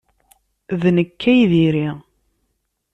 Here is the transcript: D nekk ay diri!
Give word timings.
D 0.81 0.83
nekk 0.95 1.21
ay 1.31 1.41
diri! 1.51 1.89